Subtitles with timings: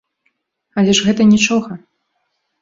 [0.81, 1.79] Але ж гэта нічога.